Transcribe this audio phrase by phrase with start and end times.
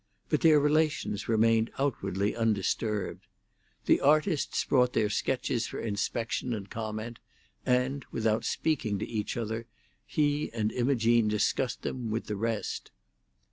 [0.29, 3.27] But their relations remained outwardly undisturbed.
[3.85, 7.19] The artists brought their sketches for inspection and comment,
[7.67, 9.67] and, without speaking to each other,
[10.07, 12.89] he and Imogene discussed them with the rest.